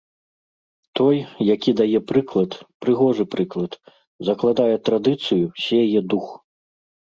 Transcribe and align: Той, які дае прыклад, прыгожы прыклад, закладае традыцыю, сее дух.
Той, 0.99 1.17
які 1.55 1.73
дае 1.81 1.99
прыклад, 2.11 2.51
прыгожы 2.85 3.23
прыклад, 3.35 3.71
закладае 4.31 4.75
традыцыю, 4.89 5.45
сее 5.67 5.99
дух. 6.17 6.27